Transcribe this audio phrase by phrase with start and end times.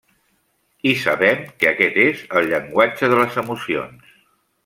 [0.91, 4.19] I sabem que aquest és el llenguatge de les emocions.